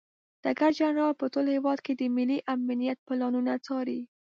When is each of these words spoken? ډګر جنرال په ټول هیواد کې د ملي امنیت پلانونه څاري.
ډګر 0.43 0.71
جنرال 0.79 1.13
په 1.21 1.25
ټول 1.33 1.45
هیواد 1.55 1.79
کې 1.85 1.93
د 1.95 2.01
ملي 2.15 2.39
امنیت 2.53 2.97
پلانونه 3.07 3.53
څاري. 3.65 3.99